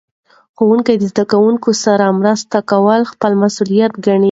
ښوونکي 0.55 0.93
د 0.97 1.03
زده 1.11 1.23
کوونکو 1.31 1.69
سره 1.83 2.05
مرسته 2.19 2.57
کول 2.71 3.01
خپل 3.11 3.31
مسؤلیت 3.43 3.93
ګڼي. 4.05 4.19